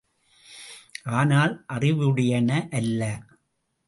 ஆனால், 1.19 1.53
அறிவுடையன 1.67 2.67
அல்ல. 2.71 3.01